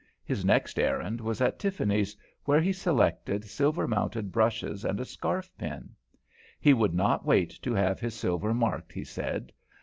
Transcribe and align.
His 0.25 0.43
next 0.43 0.79
errand 0.79 1.21
was 1.21 1.41
at 1.41 1.59
Tiffany's, 1.59 2.17
where 2.45 2.59
he 2.59 2.73
selected 2.73 3.45
silver 3.45 3.87
mounted 3.87 4.31
brushes 4.31 4.83
and 4.83 4.99
a 4.99 5.05
scarf 5.05 5.51
pin. 5.59 5.91
He 6.59 6.73
would 6.73 6.95
not 6.95 7.23
wait 7.23 7.51
to 7.61 7.75
have 7.75 7.99
his 7.99 8.15
silver 8.15 8.51
marked, 8.51 8.93
he 8.93 9.03
said. 9.03 9.51